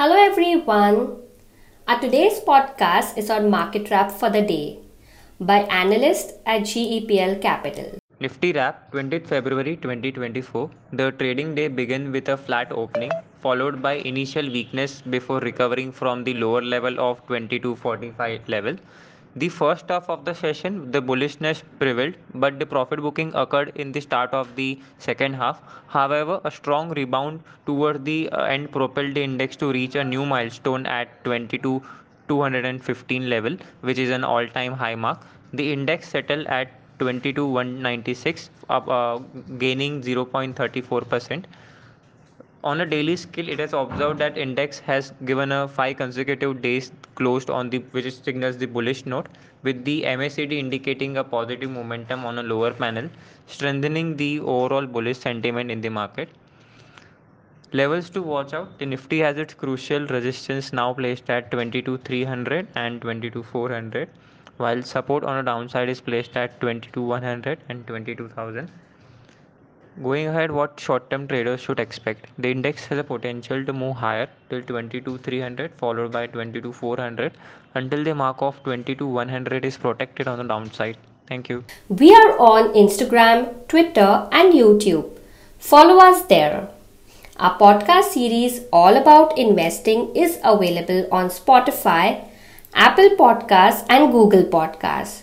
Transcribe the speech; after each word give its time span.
Hello 0.00 0.16
everyone. 0.18 0.98
Our 1.86 2.00
today's 2.00 2.36
podcast 2.44 3.18
is 3.18 3.28
on 3.28 3.50
market 3.50 3.90
wrap 3.90 4.10
for 4.10 4.30
the 4.30 4.40
day 4.40 4.78
by 5.38 5.58
analyst 5.78 6.32
at 6.46 6.62
GEPL 6.62 7.42
Capital. 7.42 7.98
Nifty 8.18 8.54
wrap 8.54 8.90
20th 8.94 9.26
February 9.26 9.76
2024. 9.76 10.70
The 10.94 11.10
trading 11.10 11.54
day 11.54 11.68
began 11.68 12.12
with 12.12 12.30
a 12.30 12.38
flat 12.38 12.72
opening 12.72 13.10
followed 13.42 13.82
by 13.82 13.92
initial 14.12 14.50
weakness 14.50 15.02
before 15.02 15.40
recovering 15.40 15.92
from 15.92 16.24
the 16.24 16.32
lower 16.32 16.62
level 16.62 16.98
of 16.98 17.18
2245 17.26 18.48
level. 18.48 18.76
The 19.34 19.48
first 19.48 19.88
half 19.88 20.08
of 20.08 20.24
the 20.24 20.34
session, 20.34 20.90
the 20.92 21.02
bullishness 21.02 21.62
prevailed, 21.80 22.14
but 22.34 22.58
the 22.60 22.66
profit 22.66 23.00
booking 23.00 23.32
occurred 23.34 23.72
in 23.74 23.90
the 23.90 24.00
start 24.00 24.32
of 24.32 24.54
the 24.54 24.78
second 24.98 25.34
half. 25.34 25.60
However, 25.88 26.40
a 26.44 26.50
strong 26.50 26.90
rebound 26.90 27.42
toward 27.66 28.04
the 28.04 28.28
uh, 28.30 28.42
end 28.44 28.70
propelled 28.70 29.14
the 29.14 29.22
index 29.24 29.56
to 29.56 29.72
reach 29.72 29.94
a 29.96 30.04
new 30.04 30.24
milestone 30.24 30.86
at 30.86 31.24
22 31.24 31.82
215 32.28 33.28
level, 33.28 33.56
which 33.80 33.98
is 33.98 34.10
an 34.10 34.22
all-time 34.22 34.72
high 34.74 34.94
mark. 34.94 35.20
The 35.52 35.72
index 35.72 36.08
settled 36.08 36.46
at 36.46 36.70
22,196, 37.00 38.50
up, 38.68 38.88
uh, 38.88 39.18
gaining 39.58 40.02
0.34 40.02 41.08
percent 41.08 41.46
on 42.62 42.80
a 42.82 42.86
daily 42.86 43.16
scale 43.16 43.48
it 43.48 43.58
has 43.58 43.72
observed 43.72 44.18
that 44.18 44.36
index 44.36 44.78
has 44.80 45.12
given 45.24 45.50
a 45.52 45.66
five 45.66 45.96
consecutive 45.96 46.60
days 46.60 46.92
closed 47.14 47.48
on 47.48 47.70
the 47.70 47.78
which 47.92 48.08
signals 48.22 48.58
the 48.58 48.66
bullish 48.66 49.06
note 49.06 49.28
with 49.62 49.84
the 49.84 50.02
MACD 50.02 50.52
indicating 50.52 51.16
a 51.16 51.24
positive 51.24 51.70
momentum 51.70 52.26
on 52.26 52.38
a 52.38 52.42
lower 52.42 52.72
panel 52.72 53.08
strengthening 53.46 54.16
the 54.16 54.40
overall 54.40 54.86
bullish 54.86 55.18
sentiment 55.18 55.70
in 55.70 55.80
the 55.80 55.88
market. 55.88 56.28
Levels 57.72 58.10
to 58.10 58.20
watch 58.20 58.52
out 58.52 58.78
the 58.78 58.84
nifty 58.84 59.20
has 59.20 59.38
its 59.38 59.54
crucial 59.54 60.06
resistance 60.08 60.72
now 60.72 60.92
placed 60.92 61.30
at 61.30 61.50
22300 61.50 62.68
and 62.74 63.00
22400 63.00 64.08
while 64.58 64.82
support 64.82 65.24
on 65.24 65.38
a 65.38 65.42
downside 65.42 65.88
is 65.88 66.00
placed 66.00 66.36
at 66.36 66.60
22100 66.60 67.58
and 67.70 67.86
22000 67.86 68.70
Going 70.02 70.28
ahead, 70.28 70.50
what 70.50 70.78
short-term 70.78 71.26
traders 71.28 71.60
should 71.60 71.80
expect? 71.80 72.26
The 72.38 72.50
index 72.50 72.86
has 72.86 72.98
a 72.98 73.04
potential 73.04 73.64
to 73.64 73.72
move 73.72 73.96
higher 73.96 74.28
till 74.48 74.62
22,300 74.62 75.72
followed 75.76 76.12
by 76.12 76.26
22,400 76.26 77.32
until 77.74 78.04
the 78.04 78.14
mark 78.14 78.40
of 78.40 78.62
22,100 78.62 79.64
is 79.64 79.76
protected 79.76 80.26
on 80.28 80.38
the 80.38 80.44
downside. 80.44 80.96
Thank 81.28 81.48
you. 81.48 81.64
We 81.88 82.14
are 82.14 82.38
on 82.38 82.72
Instagram, 82.74 83.68
Twitter 83.68 84.28
and 84.32 84.54
YouTube. 84.54 85.10
Follow 85.58 85.98
us 85.98 86.22
there. 86.22 86.68
Our 87.36 87.58
podcast 87.58 88.10
series 88.12 88.62
all 88.72 88.96
about 88.96 89.38
investing 89.38 90.14
is 90.16 90.38
available 90.42 91.08
on 91.12 91.28
Spotify, 91.28 92.24
Apple 92.74 93.10
Podcasts 93.10 93.84
and 93.88 94.12
Google 94.12 94.44
Podcasts. 94.44 95.22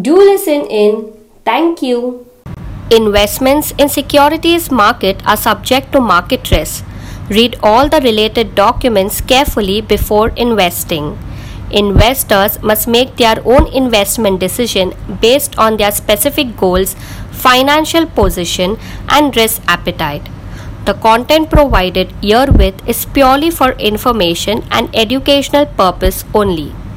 Do 0.00 0.16
listen 0.16 0.66
in. 0.66 1.12
Thank 1.44 1.82
you. 1.82 2.27
Investments 2.90 3.74
in 3.76 3.90
securities 3.90 4.70
market 4.70 5.22
are 5.26 5.36
subject 5.36 5.92
to 5.92 6.00
market 6.00 6.50
risk. 6.50 6.86
Read 7.28 7.54
all 7.62 7.86
the 7.86 8.00
related 8.00 8.54
documents 8.54 9.20
carefully 9.20 9.82
before 9.82 10.30
investing. 10.30 11.18
Investors 11.70 12.62
must 12.62 12.88
make 12.88 13.16
their 13.16 13.42
own 13.44 13.66
investment 13.74 14.40
decision 14.40 14.94
based 15.20 15.58
on 15.58 15.76
their 15.76 15.90
specific 15.90 16.56
goals, 16.56 16.96
financial 17.30 18.06
position, 18.06 18.78
and 19.10 19.36
risk 19.36 19.60
appetite. 19.68 20.26
The 20.86 20.94
content 20.94 21.50
provided 21.50 22.10
herewith 22.22 22.88
is 22.88 23.04
purely 23.04 23.50
for 23.50 23.72
information 23.72 24.64
and 24.70 24.88
educational 24.96 25.66
purpose 25.66 26.24
only. 26.32 26.72